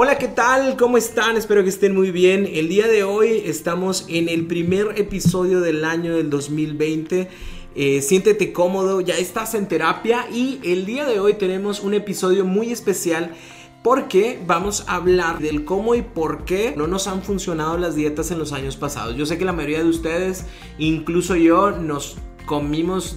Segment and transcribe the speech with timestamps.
[0.00, 0.76] Hola, ¿qué tal?
[0.76, 1.36] ¿Cómo están?
[1.36, 2.48] Espero que estén muy bien.
[2.48, 7.28] El día de hoy estamos en el primer episodio del año del 2020.
[7.74, 12.44] Eh, siéntete cómodo, ya estás en terapia y el día de hoy tenemos un episodio
[12.44, 13.34] muy especial
[13.82, 18.30] porque vamos a hablar del cómo y por qué no nos han funcionado las dietas
[18.30, 19.16] en los años pasados.
[19.16, 20.46] Yo sé que la mayoría de ustedes,
[20.78, 23.16] incluso yo, nos comimos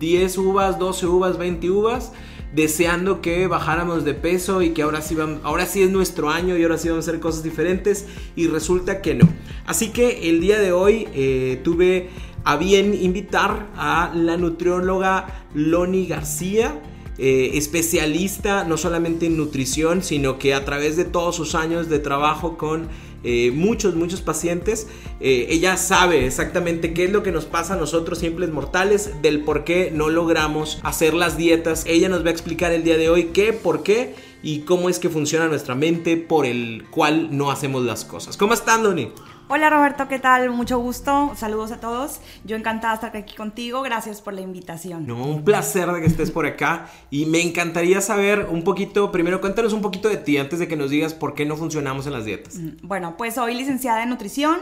[0.00, 2.12] 10 uvas, 12 uvas, 20 uvas
[2.54, 6.56] deseando que bajáramos de peso y que ahora sí, vamos, ahora sí es nuestro año
[6.56, 9.28] y ahora sí vamos a hacer cosas diferentes y resulta que no.
[9.66, 12.10] Así que el día de hoy eh, tuve
[12.44, 16.80] a bien invitar a la nutrióloga Loni García.
[17.22, 21.98] Eh, especialista no solamente en nutrición, sino que a través de todos sus años de
[21.98, 22.88] trabajo con
[23.22, 24.86] eh, muchos, muchos pacientes,
[25.20, 29.40] eh, ella sabe exactamente qué es lo que nos pasa a nosotros simples mortales, del
[29.40, 31.84] por qué no logramos hacer las dietas.
[31.86, 34.98] Ella nos va a explicar el día de hoy qué, por qué y cómo es
[34.98, 38.36] que funciona nuestra mente por el cual no hacemos las cosas.
[38.36, 39.12] ¿Cómo están, Doni?
[39.52, 40.48] Hola Roberto, ¿qué tal?
[40.50, 41.32] Mucho gusto.
[41.34, 42.20] Saludos a todos.
[42.44, 43.82] Yo encantada de estar aquí contigo.
[43.82, 45.08] Gracias por la invitación.
[45.08, 46.88] No, un placer de que estés por acá.
[47.10, 50.76] Y me encantaría saber un poquito, primero cuéntanos un poquito de ti antes de que
[50.76, 52.54] nos digas por qué no funcionamos en las dietas.
[52.54, 54.56] Mm, bueno, pues soy licenciada en nutrición,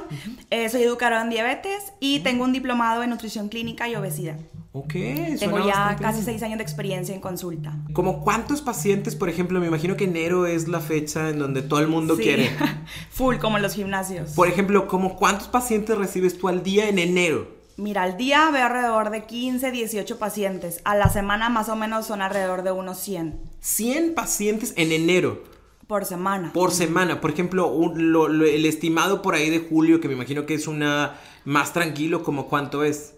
[0.49, 4.39] eh, soy educadora en diabetes y tengo un diplomado en nutrición clínica y obesidad.
[4.79, 4.93] Ok,
[5.41, 7.77] Tengo ya casi seis años de experiencia en consulta.
[7.93, 9.59] ¿Como cuántos pacientes, por ejemplo?
[9.59, 12.51] Me imagino que enero es la fecha en donde todo el mundo quiere.
[13.11, 14.31] Full, como en los gimnasios.
[14.33, 17.59] Por ejemplo, ¿como cuántos pacientes recibes tú al día en enero?
[17.77, 20.81] Mira, al día veo alrededor de 15, 18 pacientes.
[20.85, 23.41] A la semana más o menos son alrededor de unos 100.
[23.61, 25.43] 100 pacientes en enero.
[25.89, 26.53] Por semana.
[26.53, 27.21] Por semana.
[27.21, 31.73] Por ejemplo, el estimado por ahí de julio, que me imagino que es una más
[31.73, 33.15] tranquilo, ¿como cuánto es?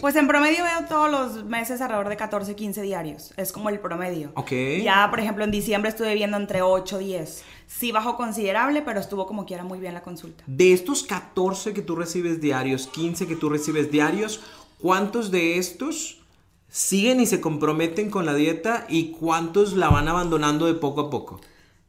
[0.00, 3.32] Pues en promedio veo todos los meses alrededor de 14, 15 diarios.
[3.38, 4.30] Es como el promedio.
[4.34, 4.52] Ok.
[4.82, 7.44] Ya, por ejemplo, en diciembre estuve viendo entre 8 y 10.
[7.66, 10.44] Sí bajó considerable, pero estuvo como quiera muy bien la consulta.
[10.46, 14.42] De estos 14 que tú recibes diarios, 15 que tú recibes diarios,
[14.82, 16.20] ¿cuántos de estos
[16.68, 21.10] siguen y se comprometen con la dieta y cuántos la van abandonando de poco a
[21.10, 21.40] poco?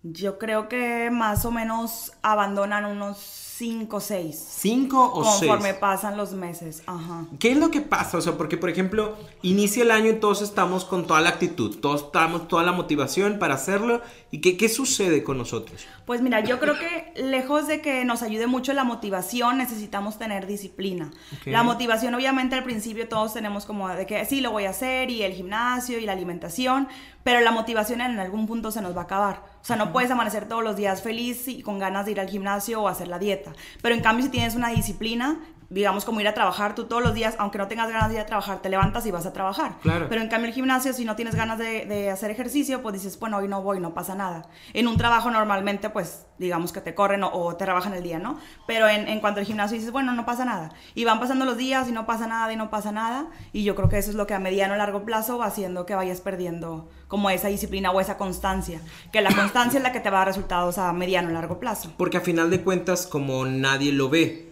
[0.03, 4.47] Yo creo que más o menos abandonan unos 5 o 6.
[4.50, 5.50] 5 o 6.
[5.50, 6.84] Conforme pasan los meses.
[6.85, 7.25] Ajá.
[7.40, 8.19] ¿Qué es lo que pasa?
[8.19, 11.78] O sea, porque por ejemplo, inicia el año y todos estamos con toda la actitud,
[11.79, 14.01] todos estamos toda la motivación para hacerlo.
[14.29, 15.88] ¿Y qué, qué sucede con nosotros?
[16.06, 20.45] Pues mira, yo creo que lejos de que nos ayude mucho la motivación, necesitamos tener
[20.45, 21.12] disciplina.
[21.45, 25.09] La motivación, obviamente, al principio todos tenemos como de que sí, lo voy a hacer,
[25.09, 26.88] y el gimnasio y la alimentación,
[27.24, 29.44] pero la motivación en algún punto se nos va a acabar.
[29.62, 32.29] O sea, no puedes amanecer todos los días feliz y con ganas de ir al
[32.29, 33.47] gimnasio o hacer la dieta.
[33.81, 37.13] Pero en cambio, si tienes una disciplina, digamos como ir a trabajar, tú todos los
[37.13, 39.78] días, aunque no tengas ganas de ir a trabajar, te levantas y vas a trabajar.
[39.81, 40.08] Claro.
[40.08, 43.38] Pero en cambio el gimnasio, si no tienes ganas de, hacer ejercicio, pues dices, bueno,
[43.38, 44.47] hoy no voy, no pasa nada.
[44.74, 48.40] En un trabajo normalmente, pues digamos que te corren o, te rebajan el día, ¿no?
[48.66, 50.72] Pero en, en, cuanto al gimnasio dices, bueno, no pasa nada.
[50.96, 53.28] Y van pasando los días y no pasa nada y no pasa nada.
[53.52, 55.86] Y yo creo que eso es lo que a mediano o largo plazo va haciendo
[55.86, 58.81] que vayas perdiendo como esa disciplina o esa constancia.
[59.12, 61.59] Que la constancia es la que te va a dar resultados a mediano o largo
[61.59, 61.94] plazo.
[61.97, 64.47] Porque a final de cuentas, como nadie lo ve,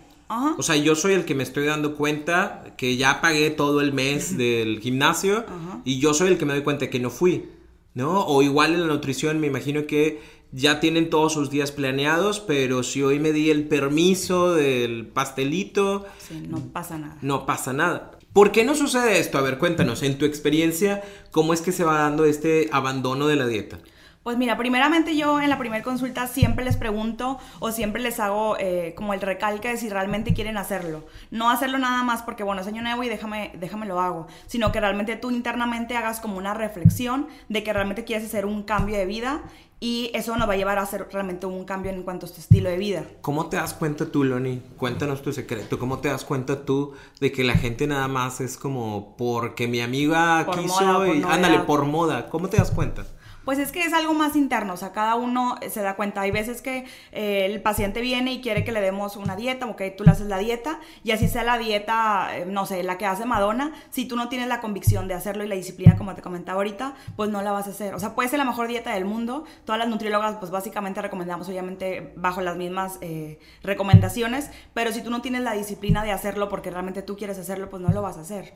[0.58, 3.94] o sea, yo soy el que me estoy dando cuenta que ya pagué todo el
[3.94, 5.46] mes del gimnasio
[5.84, 7.50] y yo soy el que me doy cuenta que no fui,
[7.94, 8.26] ¿no?
[8.26, 10.20] O igual en la nutrición me imagino que
[10.52, 16.06] ya tienen todos sus días planeados, pero si hoy me di el permiso del pastelito...
[16.48, 17.18] no pasa nada.
[17.22, 18.15] No pasa nada.
[18.36, 19.38] ¿Por qué no sucede esto?
[19.38, 21.02] A ver, cuéntanos, en tu experiencia,
[21.32, 23.80] ¿cómo es que se va dando este abandono de la dieta?
[24.26, 28.58] Pues mira, primeramente yo en la primera consulta siempre les pregunto o siempre les hago
[28.58, 31.06] eh, como el recalque de si realmente quieren hacerlo.
[31.30, 34.72] No hacerlo nada más porque, bueno, es año nuevo y déjame, déjame lo hago, sino
[34.72, 38.98] que realmente tú internamente hagas como una reflexión de que realmente quieres hacer un cambio
[38.98, 39.44] de vida
[39.80, 42.40] y eso nos va a llevar a hacer realmente un cambio en cuanto a tu
[42.40, 43.04] estilo de vida.
[43.22, 44.60] ¿Cómo te das cuenta tú, Loni?
[44.76, 45.78] Cuéntanos tu secreto.
[45.78, 49.82] ¿Cómo te das cuenta tú de que la gente nada más es como porque mi
[49.82, 52.28] amiga quiso y ándale por moda?
[52.32, 53.06] ¿Cómo te das cuenta?
[53.46, 56.22] Pues es que es algo más interno, o sea, cada uno se da cuenta.
[56.22, 59.82] Hay veces que eh, el paciente viene y quiere que le demos una dieta, ok,
[59.96, 63.06] tú le haces la dieta y así sea la dieta, eh, no sé, la que
[63.06, 66.24] hace Madonna, si tú no tienes la convicción de hacerlo y la disciplina, como te
[66.24, 67.94] comentaba ahorita, pues no la vas a hacer.
[67.94, 71.48] O sea, puede ser la mejor dieta del mundo, todas las nutriólogas pues básicamente recomendamos
[71.48, 76.50] obviamente bajo las mismas eh, recomendaciones, pero si tú no tienes la disciplina de hacerlo
[76.50, 78.56] porque realmente tú quieres hacerlo, pues no lo vas a hacer.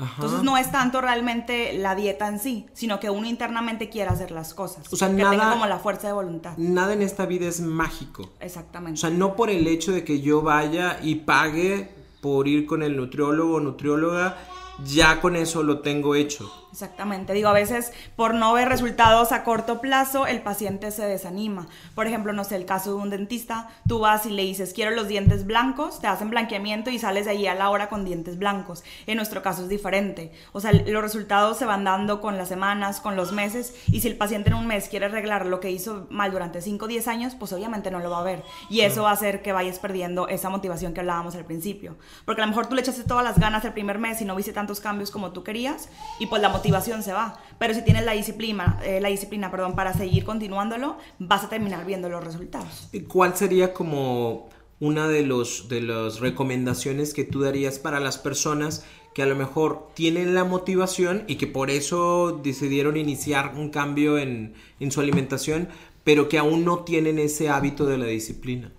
[0.00, 4.30] Entonces no es tanto realmente la dieta en sí, sino que uno internamente quiere hacer
[4.30, 4.90] las cosas.
[4.92, 6.56] O sea, que nada, tenga como la fuerza de voluntad.
[6.56, 8.30] Nada en esta vida es mágico.
[8.40, 8.98] Exactamente.
[8.98, 12.82] O sea, no por el hecho de que yo vaya y pague por ir con
[12.82, 14.36] el nutriólogo o nutrióloga,
[14.84, 16.50] ya con eso lo tengo hecho.
[16.72, 21.66] Exactamente, digo, a veces por no ver resultados a corto plazo, el paciente se desanima.
[21.96, 24.92] Por ejemplo, no sé, el caso de un dentista, tú vas y le dices, quiero
[24.92, 28.38] los dientes blancos, te hacen blanqueamiento y sales de ahí a la hora con dientes
[28.38, 28.84] blancos.
[29.06, 30.32] En nuestro caso es diferente.
[30.52, 34.08] O sea, los resultados se van dando con las semanas, con los meses, y si
[34.08, 37.08] el paciente en un mes quiere arreglar lo que hizo mal durante 5 o 10
[37.08, 38.44] años, pues obviamente no lo va a ver.
[38.68, 41.96] Y eso va a hacer que vayas perdiendo esa motivación que hablábamos al principio.
[42.24, 44.36] Porque a lo mejor tú le echaste todas las ganas el primer mes y no
[44.36, 45.88] viste tantos cambios como tú querías,
[46.20, 47.40] y pues la motivación se va.
[47.58, 51.84] Pero si tienes la disciplina, eh, la disciplina, perdón, para seguir continuándolo, vas a terminar
[51.84, 52.88] viendo los resultados.
[52.92, 58.16] ¿Y ¿Cuál sería como una de los de las recomendaciones que tú darías para las
[58.16, 63.70] personas que a lo mejor tienen la motivación y que por eso decidieron iniciar un
[63.70, 65.68] cambio en, en su alimentación,
[66.04, 68.70] pero que aún no tienen ese hábito de la disciplina?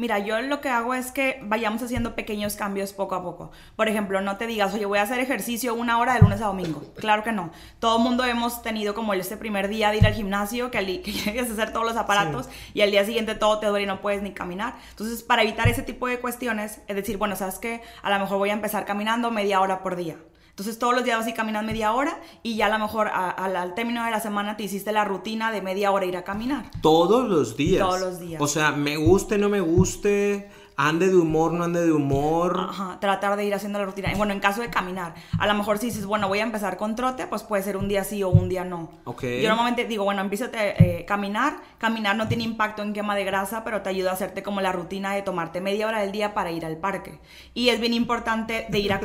[0.00, 3.50] Mira, yo lo que hago es que vayamos haciendo pequeños cambios poco a poco.
[3.76, 6.46] Por ejemplo, no te digas, oye, voy a hacer ejercicio una hora de lunes a
[6.46, 6.82] domingo.
[6.96, 7.50] Claro que no.
[7.80, 10.86] Todo el mundo hemos tenido como este primer día de ir al gimnasio, que, al,
[11.02, 13.88] que llegues a hacer todos los aparatos y al día siguiente todo te duele y
[13.88, 14.76] no puedes ni caminar.
[14.88, 18.38] Entonces, para evitar ese tipo de cuestiones, es decir, bueno, sabes que a lo mejor
[18.38, 20.16] voy a empezar caminando media hora por día.
[20.60, 24.04] Entonces todos los días así caminas media hora y ya a lo mejor al término
[24.04, 26.70] de la semana te hiciste la rutina de media hora ir a caminar.
[26.82, 27.80] Todos los días.
[27.80, 28.42] Todos los días.
[28.42, 30.50] O sea, me guste, no me guste,
[30.88, 32.56] ande de humor, no ande de humor.
[32.58, 34.12] Ajá, tratar de ir haciendo la rutina.
[34.12, 36.76] Y bueno, en caso de caminar, a lo mejor si dices, bueno, voy a empezar
[36.76, 38.90] con trote, pues puede ser un día sí o un día no.
[39.04, 39.22] Ok.
[39.22, 41.60] Yo normalmente digo, bueno, empieza a eh, caminar.
[41.78, 44.72] Caminar no tiene impacto en quema de grasa, pero te ayuda a hacerte como la
[44.72, 47.18] rutina de tomarte media hora del día para ir al parque.
[47.54, 49.00] Y es bien importante de ir a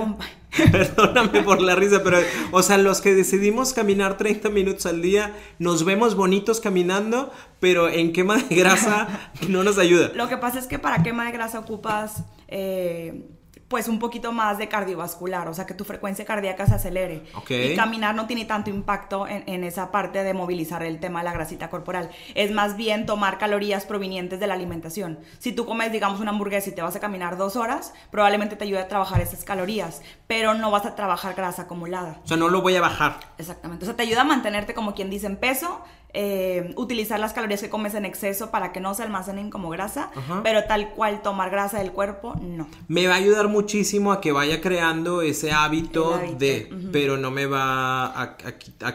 [0.72, 2.20] Perdóname por la risa, pero,
[2.52, 7.32] o sea, los que decidimos caminar 30 minutos al día, nos vemos bonitos caminando,
[7.66, 9.08] pero en quema de grasa
[9.50, 10.12] no nos ayuda.
[10.14, 13.26] Lo que pasa es que para quema de grasa ocupas eh,
[13.68, 17.24] pues un poquito más de cardiovascular, o sea que tu frecuencia cardíaca se acelere.
[17.50, 21.34] Y caminar no tiene tanto impacto en, esa parte de movilizar el tema de la
[21.34, 22.12] grasita corporal.
[22.36, 25.20] Es más bien tomar calorías provenientes de la alimentación.
[25.40, 28.66] Si tú comes, digamos, una hamburguesa y te vas a caminar dos horas, probablemente te
[28.66, 32.22] ayude a trabajar esas calorías, pero no vas a trabajar grasa acumulada.
[32.24, 33.20] O sea, no lo voy a bajar.
[33.40, 33.86] Exactamente.
[33.86, 35.82] O sea, te ayuda a mantenerte como quien dice en peso,
[36.18, 40.12] eh, utilizar las calorías que comes en exceso para que no se almacenen como grasa,
[40.44, 42.70] pero tal cual tomar grasa del cuerpo, no.
[42.88, 47.48] Me va a ayudar muchísimo a que vaya creando ese hábito, de, pero no me
[47.48, 48.38] va a,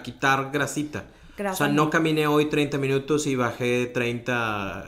[0.02, 1.04] quitar grasita.
[1.38, 4.86] o sea, no, caminé hoy 30 minutos y bajé 30,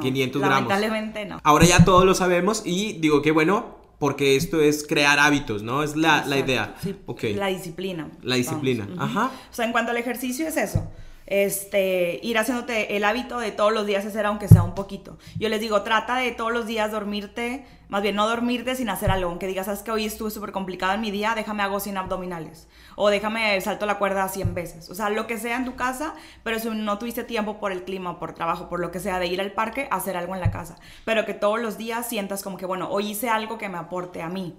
[0.00, 0.68] 500 eh, gramos.
[0.68, 1.40] Lamentablemente no.
[1.42, 5.82] Ahora ya todos lo sabemos y digo que bueno, porque esto es crear hábitos, ¿no?
[5.82, 6.76] Es la, la idea.
[6.80, 6.94] Sí,
[7.34, 8.10] La disciplina.
[8.22, 9.32] La disciplina, ajá.
[9.50, 10.88] O sea, en cuanto al ejercicio es eso
[11.26, 15.18] este, ir haciéndote el hábito de todos los días hacer aunque sea un poquito.
[15.38, 19.10] Yo les digo, trata de todos los días dormirte, más bien no dormirte sin hacer
[19.10, 21.96] algo, aunque digas, sabes que hoy estuve súper complicado en mi día, déjame hago 100
[21.96, 25.76] abdominales, o déjame salto la cuerda 100 veces, o sea, lo que sea en tu
[25.76, 29.18] casa, pero si no tuviste tiempo por el clima, por trabajo, por lo que sea,
[29.18, 32.42] de ir al parque, hacer algo en la casa, pero que todos los días sientas
[32.42, 34.56] como que, bueno, hoy hice algo que me aporte a mí.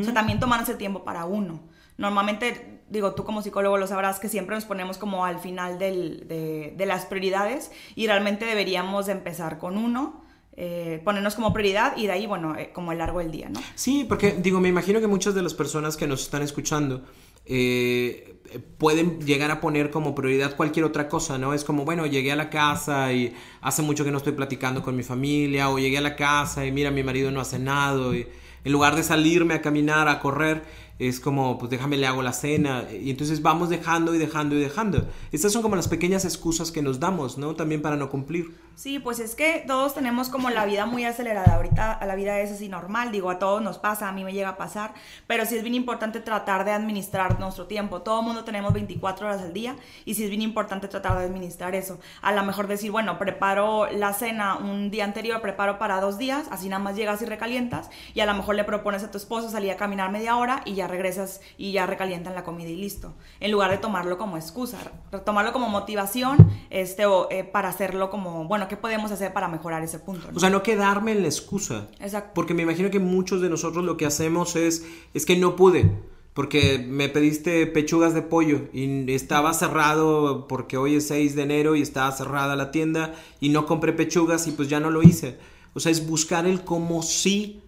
[0.00, 1.60] O sea, también tomarse tiempo para uno.
[1.98, 6.74] Normalmente digo, tú como psicólogo lo sabrás que siempre nos ponemos como al final de,
[6.78, 10.26] las prioridades y realmente deberíamos empezar con uno.
[10.60, 13.60] Eh, ponernos como prioridad y de ahí, bueno, eh, como el largo del día, ¿no?
[13.76, 17.04] Sí, porque digo, me imagino que muchas de las personas que nos están escuchando
[17.46, 18.40] eh,
[18.76, 21.54] pueden llegar a poner como prioridad cualquier otra cosa, ¿no?
[21.54, 24.96] Es como, bueno, llegué a la casa y hace mucho que no estoy platicando con
[24.96, 28.26] mi familia, o llegué a la casa y mira, mi marido no hace nada, y
[28.64, 30.64] en lugar de salirme a caminar, a correr,
[30.98, 32.84] es como, pues déjame le hago la cena.
[32.90, 35.06] Y entonces vamos dejando y dejando y dejando.
[35.30, 37.54] Estas son como las pequeñas excusas que nos damos, ¿no?
[37.54, 38.56] También para no cumplir.
[38.74, 41.56] Sí, pues es que todos tenemos como la vida muy acelerada.
[41.56, 44.32] Ahorita a la vida es así normal, digo, a todos nos pasa, a mí me
[44.32, 44.94] llega a pasar,
[45.26, 48.02] pero sí es bien importante tratar de administrar nuestro tiempo.
[48.02, 49.74] Todo mundo tenemos 24 horas al día
[50.04, 51.98] y sí es bien importante tratar de administrar eso.
[52.22, 56.46] A lo mejor decir, bueno, preparo la cena un día anterior, preparo para dos días,
[56.52, 59.50] así nada más llegas y recalientas y a lo mejor le propones a tu esposo
[59.50, 62.76] salir a caminar media hora y ya ya regresas y ya recalientan la comida y
[62.76, 63.14] listo.
[63.40, 64.78] En lugar de tomarlo como excusa,
[65.24, 69.82] tomarlo como motivación este, o, eh, para hacerlo como, bueno, ¿qué podemos hacer para mejorar
[69.82, 70.28] ese punto?
[70.34, 71.88] O sea, no quedarme en la excusa.
[72.00, 72.32] Exacto.
[72.34, 75.90] Porque me imagino que muchos de nosotros lo que hacemos es, es que no pude.
[76.34, 81.74] Porque me pediste pechugas de pollo y estaba cerrado porque hoy es 6 de enero
[81.74, 85.36] y estaba cerrada la tienda y no compré pechugas y pues ya no lo hice.
[85.74, 87.62] O sea, es buscar el cómo sí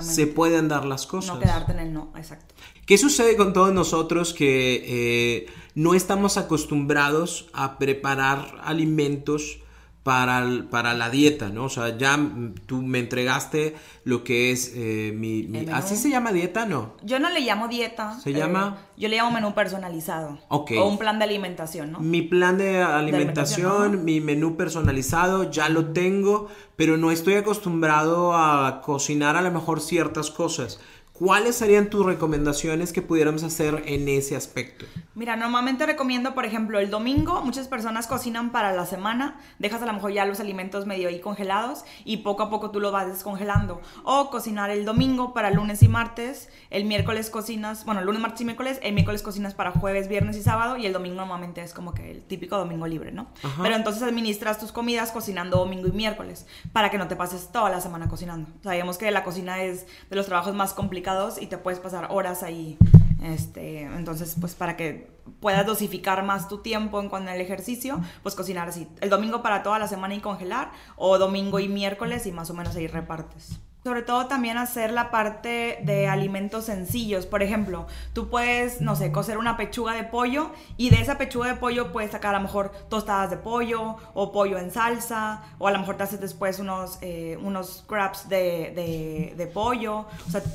[0.00, 1.34] se pueden dar las cosas.
[1.34, 2.54] No quedarte en el no, exacto.
[2.86, 9.58] ¿Qué sucede con todos nosotros que eh, no estamos acostumbrados a preparar alimentos
[10.04, 11.64] para, para la dieta, ¿no?
[11.64, 12.18] O sea, ya
[12.66, 15.66] tú me entregaste lo que es eh, mi...
[15.72, 16.92] ¿Así se llama dieta, no?
[17.02, 18.20] Yo no le llamo dieta.
[18.20, 18.76] ¿Se llama?
[18.78, 20.38] Eh, yo le llamo menú personalizado.
[20.48, 20.72] Ok.
[20.78, 22.00] O un plan de alimentación, ¿no?
[22.00, 28.82] Mi plan de alimentación, mi menú personalizado, ya lo tengo, pero no estoy acostumbrado a
[28.82, 30.80] cocinar a lo mejor ciertas cosas.
[31.14, 34.84] ¿Cuáles serían tus recomendaciones que pudiéramos hacer en ese aspecto?
[35.14, 39.86] Mira, normalmente recomiendo, por ejemplo, el domingo, muchas personas cocinan para la semana, dejas a
[39.86, 43.06] lo mejor ya los alimentos medio ahí congelados y poco a poco tú lo vas
[43.06, 43.80] descongelando.
[44.02, 48.46] O cocinar el domingo para lunes y martes, el miércoles cocinas, bueno, lunes, martes y
[48.46, 51.94] miércoles, el miércoles cocinas para jueves, viernes y sábado y el domingo normalmente es como
[51.94, 53.28] que el típico domingo libre, ¿no?
[53.62, 57.70] Pero entonces administras tus comidas cocinando domingo y miércoles para que no te pases toda
[57.70, 58.50] la semana cocinando.
[58.64, 61.03] Sabemos que la cocina es de los trabajos más complicados
[61.40, 62.78] y te puedes pasar horas ahí.
[63.22, 68.34] Este, entonces, pues para que puedas dosificar más tu tiempo en cuanto al ejercicio, pues
[68.34, 68.88] cocinar así.
[69.00, 72.54] El domingo para toda la semana y congelar, o domingo y miércoles y más o
[72.54, 73.58] menos ahí repartes.
[73.84, 77.26] Sobre todo también hacer la parte de alimentos sencillos.
[77.26, 81.48] Por ejemplo, tú puedes, no sé, cocer una pechuga de pollo y de esa pechuga
[81.48, 85.68] de pollo puedes sacar a lo mejor tostadas de pollo o pollo en salsa o
[85.68, 90.06] a lo mejor te haces después unos, eh, unos crabs de, de, pollo.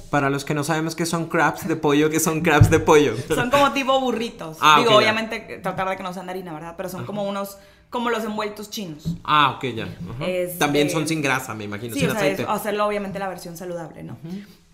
[0.10, 3.16] Para los que no sabemos qué son crabs de pollo, ¿qué son crabs de pollo?
[3.28, 4.58] son como tipo burritos.
[4.60, 6.74] Ah, Digo, obviamente tratar de que no sean de harina, ¿verdad?
[6.76, 7.60] Pero son como unos
[7.90, 9.16] como los envueltos chinos.
[9.24, 9.88] Ah, ok, ya.
[10.58, 13.58] También son sin grasa, me imagino, sí, sin o sea, Es hacerlo obviamente la versión
[13.58, 14.18] saludable, ¿no?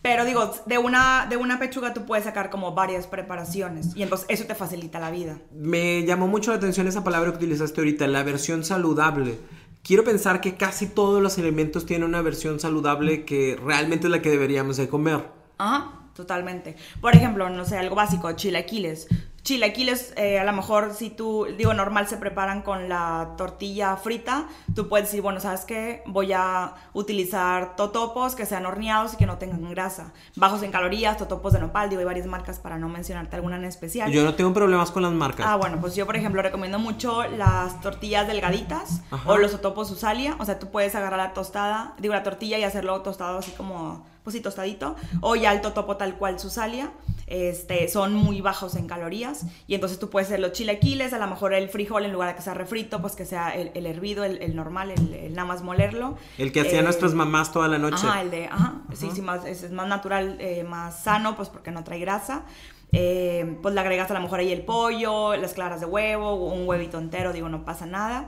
[0.01, 4.27] Pero digo, de una, de una pechuga tú puedes sacar como varias preparaciones y entonces
[4.29, 5.39] eso te facilita la vida.
[5.51, 9.39] Me llamó mucho la atención esa palabra que utilizaste ahorita, la versión saludable.
[9.81, 14.21] Quiero pensar que casi todos los alimentos tienen una versión saludable que realmente es la
[14.21, 15.25] que deberíamos de comer.
[15.57, 16.75] Ajá, totalmente.
[17.01, 19.07] Por ejemplo, no sé, algo básico, chilaquiles
[19.45, 24.47] chilaquiles, eh, a lo mejor si tú, digo, normal se preparan con la tortilla frita,
[24.73, 26.01] tú puedes decir, bueno, ¿sabes qué?
[26.07, 31.17] Voy a utilizar totopos que sean horneados y que no tengan grasa, bajos en calorías,
[31.17, 34.11] totopos de nopal, digo, hay varias marcas para no mencionarte alguna en especial.
[34.11, 35.45] Yo no tengo problemas con las marcas.
[35.47, 40.35] Ah, bueno, pues yo, por ejemplo, recomiendo mucho las tortillas delgaditas o los totopos usalia,
[40.39, 44.03] o sea, tú puedes agarrar la tostada, digo, la tortilla y hacerlo tostado así como
[44.25, 46.89] pues sí, tostadito, o ya el totopo tal cual susalia,
[47.27, 51.27] este, son muy bajos en calorías, y entonces tú puedes hacer los chilaquiles, a lo
[51.27, 54.55] mejor el frijol en lugar de que sea refrito, pues que sea el, hervido, el,
[54.55, 56.17] normal, el, nada más molerlo.
[56.37, 58.05] El que hacían eh, nuestras mamás toda la noche.
[58.07, 61.71] Ajá, el de, ajá, sí, sí, más, es, más natural, eh, más sano, pues porque
[61.71, 62.43] no trae grasa.
[62.91, 66.67] Eh, pues le agregas a lo mejor ahí el pollo, las claras de huevo, un
[66.67, 68.27] huevito entero, digo, no pasa nada.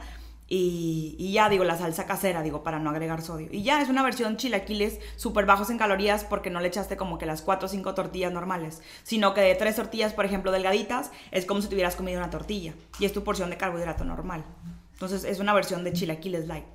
[0.50, 3.50] Y, ya digo, la salsa casera, digo, para no agregar sodio.
[3.52, 7.18] Y ya es una versión chilaquiles súper bajos en calorías porque no le echaste como
[7.18, 11.12] que las 4 o 5 tortillas normales, sino que de 3 tortillas, por ejemplo, delgaditas,
[11.32, 14.46] es como si tuvieras comido una tortilla y es tu porción de carbohidrato normal.
[14.94, 16.66] Entonces es una versión de chilaquiles light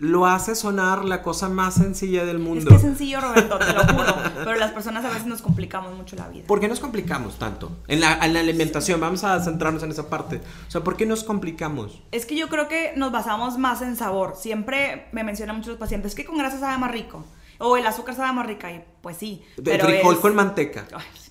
[0.00, 2.60] lo hace sonar la cosa más sencilla del mundo.
[2.60, 4.14] Es que es sencillo, Roberto, te lo juro.
[4.34, 6.44] Pero las personas a veces nos complicamos mucho la vida.
[6.46, 7.70] ¿Por qué nos complicamos tanto?
[7.86, 10.40] En la, alimentación, vamos a centrarnos en esa parte.
[10.66, 12.02] O sea, ¿por qué nos complicamos?
[12.12, 14.36] Es que yo creo que nos basamos más en sabor.
[14.36, 17.26] Siempre me mencionan muchos pacientes que con grasa sabe más rico.
[17.58, 18.72] O el azúcar sabe más rica.
[18.72, 19.44] Y pues sí.
[19.62, 20.86] Pero frijol con manteca.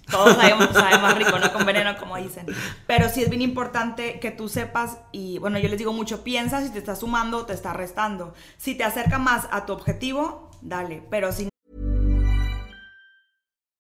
[0.10, 2.46] Todos sabemos sabe más rico, no con veneno, como dicen.
[2.88, 6.62] Pero sí es bien importante que tú sepas, y bueno, yo les digo mucho, piensa
[6.64, 8.34] si te está sumando o te está restando.
[8.58, 11.04] Si te acerca más a tu objetivo, dale.
[11.10, 11.50] Pero si.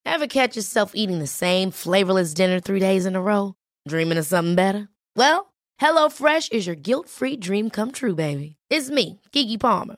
[0.05, 3.53] Ever catch yourself eating the same flavorless dinner three days in a row?
[3.87, 4.89] Dreaming of something better?
[5.15, 8.55] Well, HelloFresh is your guilt-free dream come true, baby.
[8.69, 9.97] It's me, Kiki Palmer.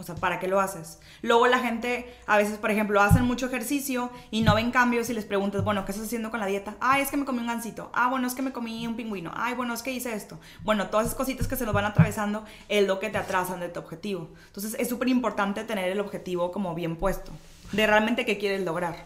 [0.00, 0.98] o sea, ¿para qué lo haces?
[1.20, 5.12] Luego la gente, a veces, por ejemplo, hacen mucho ejercicio y no ven cambios y
[5.14, 6.74] les preguntas, bueno, ¿qué estás haciendo con la dieta?
[6.80, 7.90] Ah, es que me comí un gansito.
[7.92, 9.30] Ah, bueno, es que me comí un pingüino.
[9.34, 10.40] Ay, bueno, es que hice esto.
[10.62, 13.68] Bueno, todas esas cositas que se nos van atravesando es lo que te atrasan de
[13.68, 14.30] tu objetivo.
[14.46, 17.30] Entonces es súper importante tener el objetivo como bien puesto,
[17.72, 19.04] de realmente qué quieres lograr.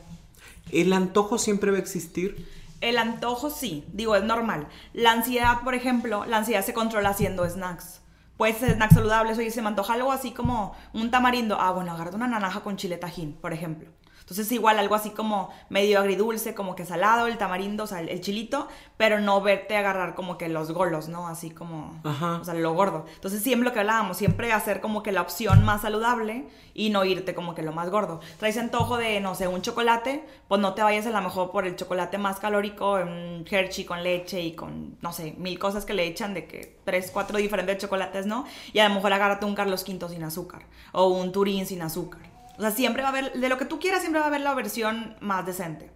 [0.70, 2.48] ¿El antojo siempre va a existir?
[2.80, 4.68] El antojo sí, digo, es normal.
[4.92, 8.00] La ansiedad, por ejemplo, la ansiedad se controla haciendo snacks.
[8.36, 11.56] Puede ser snacks saludables, oye, se me antoja algo así como un tamarindo.
[11.60, 13.90] Ah, bueno, agarro una naranja con chile tajín, por ejemplo.
[14.24, 18.20] Entonces igual algo así como medio agridulce, como que salado, el tamarindo, o sea, el,
[18.22, 21.28] chilito, pero no verte agarrar como que los golos, ¿no?
[21.28, 23.04] Así como, o sea, lo gordo.
[23.16, 27.04] Entonces siempre lo que hablábamos, siempre hacer como que la opción más saludable y no
[27.04, 28.20] irte como que lo más gordo.
[28.38, 31.66] Traes antojo de, no sé, un chocolate, pues no te vayas a lo mejor por
[31.66, 35.92] el chocolate más calórico, un Hershey con leche y con, no sé, mil cosas que
[35.92, 38.46] le echan de que tres, cuatro diferentes chocolates, ¿no?
[38.72, 40.62] Y a lo mejor agárrate un Carlos V sin azúcar
[40.92, 42.33] o un Turín sin azúcar.
[42.58, 44.40] O sea, siempre va a haber, de lo que tú quieras, siempre va a haber
[44.40, 45.90] la versión más decente.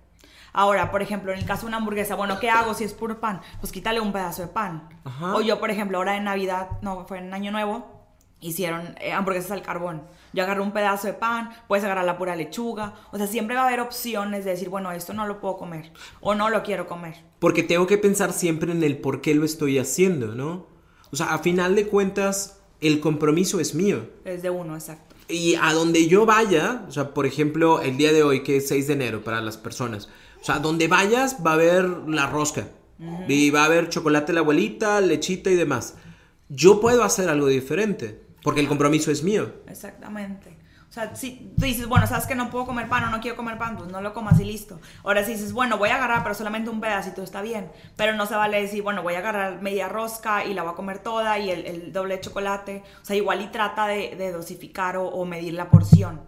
[0.53, 3.21] Ahora, por ejemplo, en el caso de una hamburguesa, bueno, ¿qué hago si es puro
[3.21, 3.41] pan?
[3.61, 4.89] Pues quítale un pedazo de pan.
[5.35, 7.99] O yo, por ejemplo, ahora en Navidad, no, fue en Año Nuevo,
[8.41, 10.03] hicieron eh, hamburguesas al carbón.
[10.33, 12.95] Yo agarré un pedazo de pan, puedes agarrar la pura lechuga.
[13.13, 15.93] O sea, siempre va a haber opciones de decir, bueno, esto no lo puedo comer
[16.21, 17.17] o no lo quiero comer.
[17.39, 20.67] Porque tengo que pensar siempre en el por qué lo estoy haciendo, ¿no?
[21.11, 24.09] O sea, a final de cuentas, el compromiso es mío.
[24.25, 25.08] Es de uno, exacto.
[25.29, 28.69] Y a donde yo vaya, o sea, por ejemplo, el día de hoy, que es
[28.69, 30.09] 6 de enero para las personas,
[30.41, 32.69] o sea, donde vayas va a haber la rosca.
[33.29, 35.95] Y va a haber chocolate de la abuelita, lechita y demás.
[36.49, 39.53] Yo puedo hacer algo diferente, porque el compromiso es mío.
[39.69, 40.58] Exactamente.
[40.89, 43.37] O sea, si tú dices, bueno, sabes que no puedo comer pan o no quiero
[43.37, 44.81] comer pan, pues no lo comas y listo.
[45.05, 47.71] Ahora si dices, bueno, voy a agarrar, pero solamente un pedacito está bien.
[47.97, 50.77] Pero no se vale decir, bueno, voy a agarrar media rosca y la voy a
[50.77, 52.83] comer toda y el, doble de chocolate.
[53.03, 56.23] O sea, igual y trata de, dosificar o, medir la porción.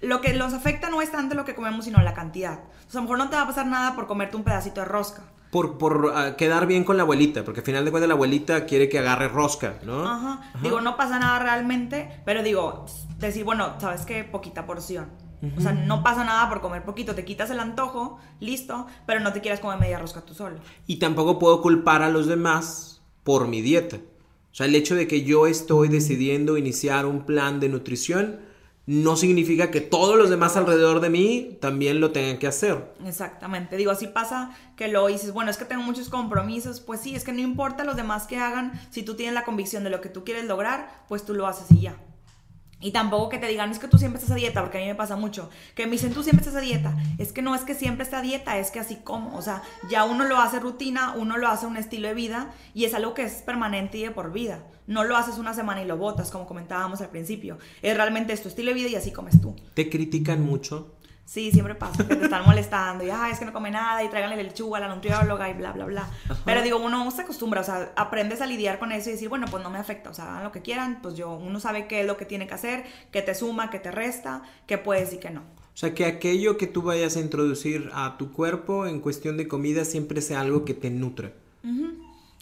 [0.00, 2.60] Lo que los afecta no es tanto lo que comemos, sino la cantidad.
[2.86, 4.82] O sea, a lo mejor no te va a pasar nada por comerte un pedacito
[4.82, 8.08] de rosca por, por ah, quedar bien con la abuelita, porque al final de cuentas
[8.08, 10.02] la abuelita quiere que agarre rosca, ¿no?
[10.08, 10.50] Ajá.
[10.62, 12.86] Digo, no pasa nada realmente, pero digo,
[13.18, 14.24] decir, bueno, ¿sabes qué?
[14.24, 15.10] Poquita porción.
[15.56, 19.34] O sea, no pasa nada por comer poquito, te quitas el antojo, listo, pero no
[19.34, 20.56] te quieras comer media rosca tú solo.
[20.86, 23.96] Y tampoco puedo culpar a los demás por mi dieta.
[23.96, 28.40] O sea, el hecho de que yo estoy decidiendo iniciar un plan de nutrición,
[28.86, 32.92] no significa que todos los demás alrededor de mí también lo tengan que hacer.
[33.06, 33.76] Exactamente.
[33.76, 36.80] Digo, así pasa que lo dices, bueno, es que tengo muchos compromisos.
[36.80, 39.84] Pues sí, es que no importa los demás que hagan, si tú tienes la convicción
[39.84, 41.96] de lo que tú quieres lograr, pues tú lo haces y ya.
[42.82, 44.86] Y tampoco que te digan, es que tú siempre estás a dieta, porque a mí
[44.88, 45.48] me pasa mucho.
[45.74, 46.96] Que me dicen, tú siempre estás a dieta.
[47.16, 49.36] Es que no es que siempre esté a dieta, es que así como.
[49.36, 52.84] O sea, ya uno lo hace rutina, uno lo hace un estilo de vida y
[52.84, 54.64] es algo que es permanente y de por vida.
[54.86, 57.58] No lo haces una semana y lo botas, como comentábamos al principio.
[57.82, 59.54] Es realmente es tu estilo de vida y así comes tú.
[59.74, 60.96] ¿Te critican mucho?
[61.32, 64.10] Sí, siempre pasa, que te están molestando y, ah, es que no come nada y
[64.10, 66.10] tráiganle lechuga a la nutrióloga y bla, bla, bla.
[66.44, 69.46] Pero digo, uno se acostumbra, o sea, aprendes a lidiar con eso y decir, bueno,
[69.50, 72.02] pues no me afecta, o sea, hagan lo que quieran, pues yo, uno sabe qué
[72.02, 75.20] es lo que tiene que hacer, qué te suma, qué te resta, qué puedes y
[75.20, 75.40] qué no.
[75.40, 79.48] O sea, que aquello que tú vayas a introducir a tu cuerpo en cuestión de
[79.48, 81.32] comida siempre sea algo que te nutra.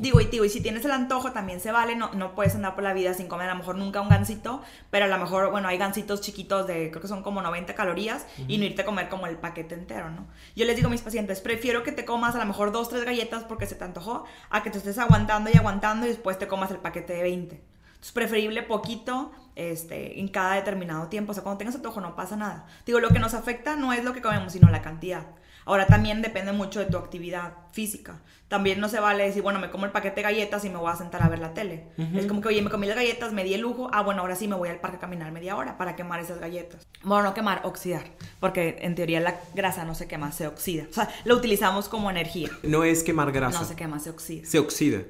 [0.00, 2.74] Digo, y, digo, y si tienes el antojo también se vale, no, no puedes andar
[2.74, 5.50] por la vida sin comer a lo mejor nunca un gansito, pero a lo mejor,
[5.50, 8.86] bueno, hay gansitos chiquitos de, creo que son como 90 calorías, y no irte a
[8.86, 10.26] comer como el paquete entero, ¿no?
[10.56, 13.04] Yo les digo a mis pacientes, prefiero que te comas a lo mejor dos, tres
[13.04, 16.48] galletas porque se te antojó, a que te estés aguantando y aguantando y después te
[16.48, 17.62] comas el paquete de 20.
[18.02, 21.32] Es preferible poquito este, en cada determinado tiempo.
[21.32, 22.66] O sea, cuando tengas antojo no pasa nada.
[22.86, 25.26] Digo, lo que nos afecta no es lo que comemos, sino la cantidad.
[25.64, 28.20] Ahora también depende mucho de tu actividad física.
[28.48, 30.90] También no se vale decir, bueno, me como el paquete de galletas y me voy
[30.90, 31.86] a sentar a ver la tele.
[32.14, 34.34] Es como que, oye, me comí las galletas, me di el lujo, ah, bueno, ahora
[34.34, 36.88] sí me voy al parque a caminar media hora para quemar esas galletas.
[37.04, 38.04] Bueno, no quemar, oxidar,
[38.40, 40.86] porque en teoría la grasa no se quema, se oxida.
[40.90, 42.50] O sea, lo utilizamos como energía.
[42.64, 43.60] No es quemar grasa.
[43.60, 44.44] No se quema, se oxida.
[44.46, 45.02] Se oxida.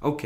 [0.00, 0.24] Ok,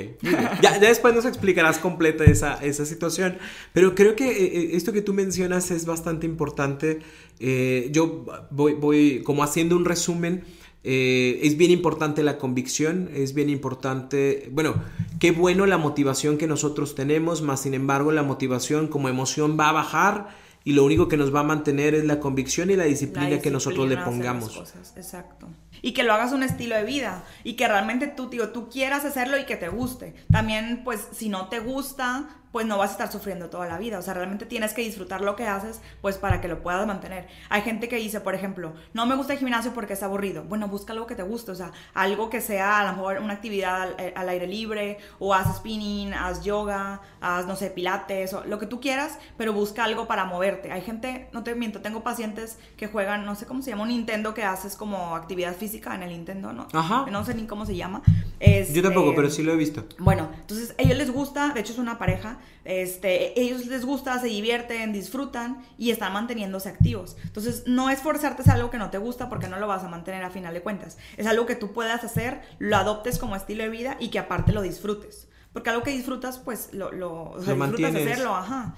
[0.60, 3.38] ya, después nos explicarás completa esa, esa situación,
[3.72, 7.00] pero creo que eh, eh, esto que tú mencionas es bastante importante.
[7.40, 10.44] Eh, yo voy, voy como haciendo un resumen.
[10.84, 14.74] es bien importante la convicción, es bien importante, bueno,
[15.18, 19.70] qué bueno la motivación que nosotros tenemos, más sin embargo la motivación como emoción va
[19.70, 20.28] a bajar
[20.64, 23.50] y lo único que nos va a mantener es la convicción y la disciplina, que
[23.50, 24.74] nosotros le pongamos.
[24.96, 25.48] Exacto
[25.82, 29.04] y que lo hagas un estilo de vida y que realmente tú, digo, tú quieras
[29.04, 30.14] hacerlo y que te guste.
[30.30, 33.98] También, pues, si no te gusta, pues no vas a estar sufriendo toda la vida.
[33.98, 37.26] O sea, realmente tienes que disfrutar lo que haces, pues para que lo puedas mantener.
[37.48, 40.44] Hay gente que dice, por ejemplo, no me gusta el gimnasio porque es aburrido.
[40.44, 43.34] Bueno, busca algo que te guste, o sea, algo que sea a lo mejor una
[43.34, 48.44] actividad al, eh, aire libre, o haz spinning, haz yoga, haz, no sé, pilates, o
[48.44, 50.70] lo que tú quieras, pero busca algo para moverte.
[50.72, 53.88] Hay gente, no te miento, tengo pacientes que juegan, no sé cómo se llama, un
[53.88, 56.68] Nintendo que haces como actividad física en el Nintendo, ¿no?
[56.72, 57.06] Ajá.
[57.10, 58.02] No sé ni cómo se llama.
[58.72, 59.84] Yo tampoco, Este, pero sí lo he visto.
[59.98, 64.18] bueno, entonces a ellos les gusta, de hecho es una pareja, este, ellos les gusta,
[64.18, 67.16] se divierten, disfrutan y están manteniéndose activos.
[67.24, 69.88] Entonces no es forzarte a algo que no te gusta porque no lo vas a
[69.88, 70.98] mantener a final de cuentas.
[71.16, 74.52] Es algo que tú puedas hacer, lo adoptes como estilo de vida y que aparte
[74.52, 75.28] lo disfrutes.
[75.52, 78.06] Porque algo que disfrutas, pues lo, lo, o sea, Lo disfrutas mantienes.
[78.06, 78.74] hacerlo, ajá.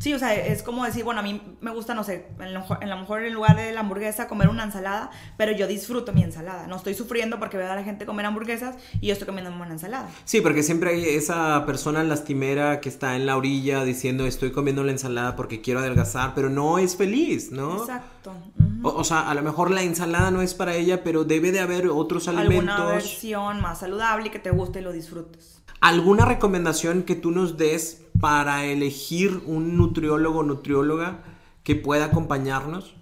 [0.00, 2.64] Sí, o sea, es como decir, bueno, a mí me gusta, no sé, en lo,
[2.80, 6.22] en lo mejor en lugar de la hamburguesa comer una ensalada, pero yo disfruto mi
[6.22, 6.66] ensalada.
[6.66, 9.66] No estoy sufriendo porque veo a la gente comer hamburguesas y yo estoy comiendo una
[9.72, 10.08] ensalada.
[10.24, 14.84] Sí, porque siempre hay esa persona lastimera que está en la orilla diciendo estoy comiendo
[14.84, 17.78] la ensalada porque quiero adelgazar, pero no es feliz, ¿no?
[17.78, 18.34] Exacto.
[18.58, 18.88] ujú.
[18.88, 21.60] O, o sea, a lo mejor la ensalada no es para ella, pero debe de
[21.60, 22.86] haber otros Alguna alimentos.
[22.92, 25.62] versión más saludable que te guste y lo disfrutes.
[25.80, 31.22] ¿Alguna recomendación que tú nos des para elegir un nutriólogo o nutrióloga
[31.62, 32.94] que pueda acompañarnos?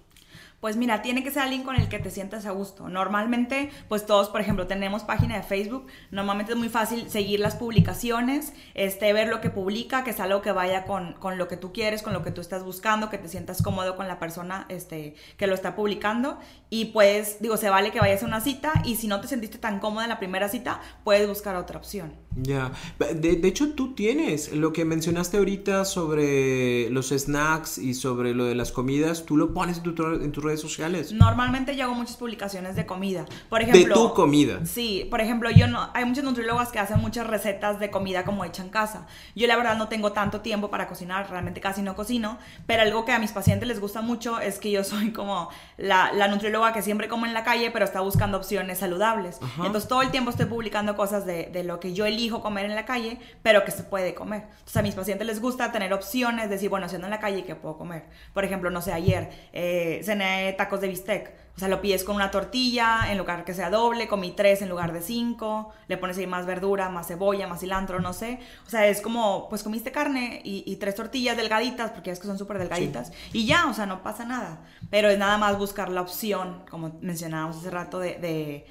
[0.65, 2.89] Pues mira, tiene que ser alguien con el que te sientas a gusto.
[2.89, 5.85] Normalmente, pues todos, por ejemplo, tenemos página de Facebook.
[6.09, 10.41] Normalmente es muy fácil seguir las publicaciones, este, ver lo que publica, que es algo
[10.41, 13.19] que vaya con, con lo que tú quieres, con lo que tú estás buscando, que
[13.19, 16.39] te sientas cómodo con la persona este, que lo está publicando.
[16.71, 19.59] Y pues, digo, se vale que vayas a una cita y si no te sentiste
[19.59, 22.24] tan cómoda en la primera cita, puedes buscar otra opción.
[22.37, 28.33] Ya, de, de hecho tú tienes lo que mencionaste ahorita sobre los snacks y sobre
[28.33, 31.11] lo de las comidas, tú lo pones en, tu- en tus redes sociales.
[31.13, 33.25] Normalmente yo hago muchas publicaciones de comida.
[33.49, 34.65] Por De ejemplo, tu comida.
[34.65, 38.43] Sí, por ejemplo, yo no, hay muchos nutriólogas que hacen muchas recetas de comida como
[38.43, 39.07] hecha en casa.
[39.35, 43.05] Yo la verdad no tengo tanto tiempo para cocinar, realmente casi no cocino, pero algo
[43.05, 46.73] que a mis pacientes les gusta mucho es que yo soy como la, la nutrióloga
[46.73, 49.37] que siempre como en la calle, pero está buscando opciones saludables.
[49.41, 49.65] Ajá.
[49.65, 52.75] Entonces todo el tiempo estoy publicando cosas de, de lo que yo elijo comer en
[52.75, 54.43] la calle, pero que se puede comer.
[54.49, 57.55] Entonces a mis pacientes les gusta tener opciones, decir, bueno, siendo en la calle, ¿qué
[57.55, 58.05] puedo comer?
[58.33, 61.45] Por ejemplo, no sé, ayer eh, cené tacos de bistec.
[61.55, 64.67] O sea, lo pides con una tortilla, en lugar que sea doble, comí tres en
[64.67, 68.39] lugar de cinco, le pones ahí más verdura, más cebolla, más cilantro, no sé.
[68.67, 72.27] O sea, es como, pues comiste carne y, y tres tortillas delgaditas, porque es que
[72.27, 74.65] son súper delgaditas, y ya, o sea, no pasa nada.
[74.89, 78.65] Pero es nada más buscar la opción, como mencionábamos hace rato, de, de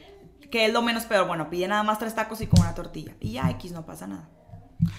[0.54, 1.26] que es lo menos peor.
[1.26, 4.06] Bueno, pide nada más tres tacos y con una tortilla, y ya, X, no pasa
[4.06, 4.30] nada.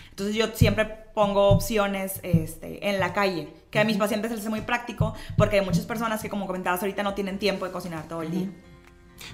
[0.09, 4.49] Entonces yo siempre pongo opciones este, en la calle, que a mis pacientes les hace
[4.49, 8.05] muy práctico, porque hay muchas personas que, como comentabas ahorita, no tienen tiempo de cocinar
[8.09, 8.49] todo el día.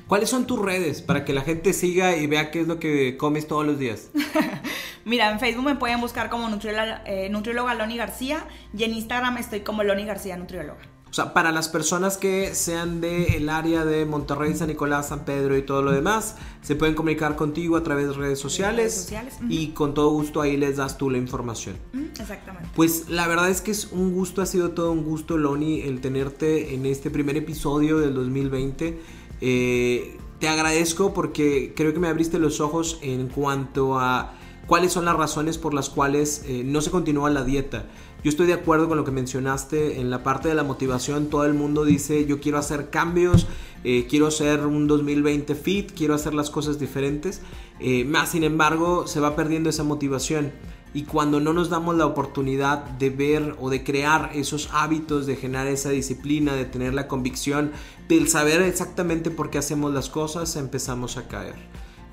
[0.05, 3.17] ¿Cuáles son tus redes para que la gente siga y vea qué es lo que
[3.17, 4.11] comes todos los días?
[5.05, 8.45] Mira, en Facebook me pueden buscar como nutrióloga, eh, nutrióloga Loni García
[8.77, 10.81] y en Instagram estoy como Loni García Nutrióloga.
[11.11, 15.57] O sea, para las personas que sean del área de Monterrey, San Nicolás, San Pedro
[15.57, 19.33] y todo lo demás, se pueden comunicar contigo a través de redes sociales, Redes sociales,
[19.41, 19.47] ujú.
[19.49, 21.75] y con todo gusto ahí les das tú la información.
[22.17, 22.69] Exactamente.
[22.77, 25.99] Pues la verdad es que es un gusto, ha sido todo un gusto, Loni, el
[25.99, 28.97] tenerte en este primer episodio del 2020.
[29.41, 34.33] Eh, te agradezco porque creo que me abriste los ojos en cuanto a
[34.65, 37.87] cuáles son las razones por las cuales eh, no se continúa la dieta.
[38.23, 41.27] Yo estoy de acuerdo con lo que mencionaste en la parte de la motivación.
[41.27, 43.47] Todo el mundo dice yo quiero hacer cambios,
[43.83, 47.41] eh, quiero ser un 2020 fit, quiero hacer las cosas diferentes.
[47.79, 50.51] Eh, más sin embargo se va perdiendo esa motivación.
[50.93, 55.37] Y cuando no nos damos la oportunidad de ver o de crear esos hábitos, de
[55.37, 57.71] generar esa disciplina, de tener la convicción,
[58.07, 61.55] del saber exactamente por qué hacemos las cosas, empezamos a caer.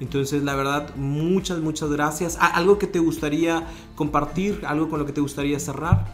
[0.00, 2.36] Entonces, la verdad, muchas, muchas gracias.
[2.40, 3.64] ¿A- ¿Algo que te gustaría
[3.96, 4.62] compartir?
[4.66, 6.04] ¿Algo con lo que te gustaría cerrar?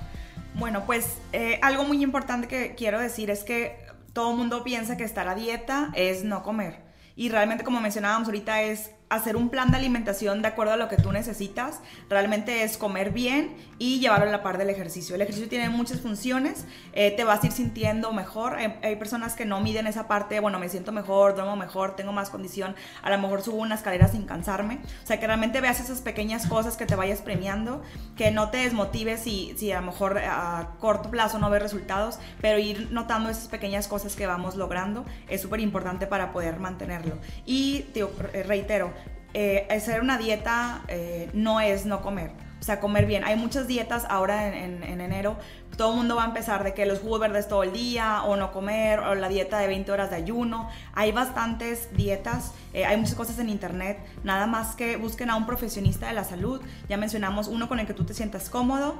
[0.55, 3.77] Bueno, pues eh, algo muy importante que quiero decir es que
[4.13, 6.83] todo el mundo piensa que estar a dieta es no comer.
[7.17, 10.89] Y realmente, como mencionábamos ahorita, es hacer un plan de alimentación de acuerdo a lo
[10.89, 11.81] que tú necesitas.
[12.09, 15.15] Realmente es comer bien y llevarlo a la par del ejercicio.
[15.15, 16.65] El ejercicio tiene muchas funciones.
[16.93, 18.57] eh, te vas a ir sintiendo mejor.
[18.57, 20.41] Hay, personas que no miden esa parte.
[20.41, 22.75] Bueno, me siento mejor, duermo mejor, tengo más condición.
[23.03, 24.81] A lo mejor subo una escalera sin cansarme.
[25.03, 27.83] O sea, que realmente veas esas pequeñas cosas que te vayas premiando.
[28.17, 32.19] Que no te desmotives si, si a lo mejor a corto plazo no ves resultados.
[32.41, 37.19] Pero ir notando esas pequeñas cosas que vamos logrando es súper importante para poder mantenerlo.
[37.45, 38.05] Y te
[38.45, 38.93] reitero,
[39.35, 42.31] eh, hacer una dieta eh, no es no comer.
[42.65, 43.25] O sea, comer bien.
[43.25, 45.37] Hay muchas dietas ahora en, enero.
[45.77, 48.37] Todo el mundo va a empezar de que los jugos verdes todo el día, o
[48.37, 50.71] no comer, o la dieta de 20 horas de ayuno.
[50.95, 53.99] Hay bastantes dietas, eh, hay muchas cosas en internet.
[54.23, 56.63] Nada más que busquen a un profesionista de la salud.
[56.89, 58.95] Ya mencionamos uno con el que tú te sientas cómodo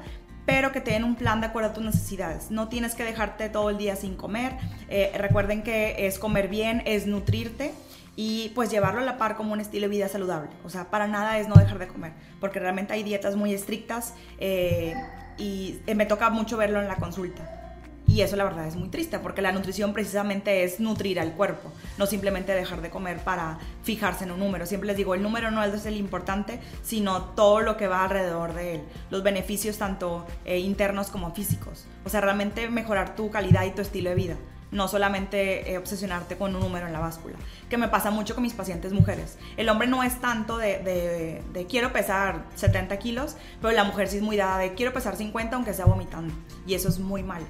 [0.47, 2.51] pero que te den un plan de acuerdo a tus necesidades.
[2.51, 4.53] No tienes que dejarte todo el día sin comer.
[4.91, 7.73] Eh, recuerden que es comer bien, es nutrirte
[8.17, 10.51] y pues llevarlo a la par como un estilo de vida saludable.
[10.65, 14.15] O sea, para nada es no dejar de comer, porque realmente hay dietas muy estrictas
[14.39, 14.95] eh,
[15.37, 17.61] y eh, me toca mucho verlo en la consulta.
[18.07, 21.73] Y eso la verdad es muy triste, porque la nutrición precisamente es nutrir al cuerpo,
[21.97, 24.67] no simplemente dejar de comer para fijarse en un número.
[24.67, 28.53] Siempre les digo, el número no es el importante, sino todo lo que va alrededor
[28.53, 31.87] de él, los beneficios tanto eh, internos como físicos.
[32.05, 34.37] O sea, realmente mejorar tu calidad y tu estilo de vida
[34.75, 37.37] no solamente eh, obsesionarte con un número en la báscula,
[37.71, 39.39] que me pasa mucho con mis pacientes mujeres.
[39.57, 44.23] El hombre no es tanto de, quiero pesar 70 kilos, pero la mujer sí es
[44.23, 46.35] muy dada de quiero pesar 50 aunque sea vomitando.
[46.67, 47.43] Y eso es muy mal.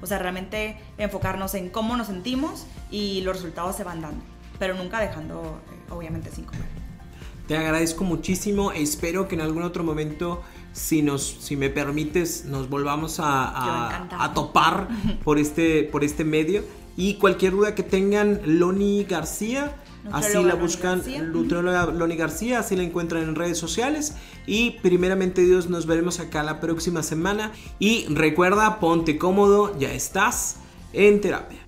[0.00, 4.22] O sea, realmente enfocarnos en cómo nos sentimos y los resultados se van dando,
[4.60, 6.78] pero nunca dejando, eh, obviamente, sin comer.
[7.48, 8.70] Te agradezco muchísimo.
[8.70, 10.42] Espero que en algún otro momento,
[10.78, 14.88] si, nos, si me permites, nos volvamos a, a, topar
[15.24, 16.62] por este, por este medio.
[16.96, 19.76] Y cualquier duda que tengan, Loni García,
[20.12, 24.14] así la buscan, Nutrióloga Loni García, así la encuentran en redes sociales.
[24.46, 27.52] Y primeramente Dios, nos veremos acá la próxima semana.
[27.78, 30.56] Y recuerda, ponte cómodo, ya estás
[30.92, 31.67] en terapia.